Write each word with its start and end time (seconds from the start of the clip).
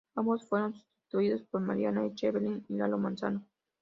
Ambos, 0.15 0.49
fueron 0.49 0.73
sustituidos 0.73 1.43
por 1.43 1.61
Mariana 1.61 2.07
Echeverria 2.07 2.59
y 2.67 2.73
Lalo 2.73 2.97
Manzano. 2.97 3.45